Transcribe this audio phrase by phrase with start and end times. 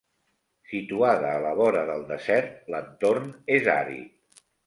[0.69, 4.43] Situada a la vora del desert l'entorn és àrid.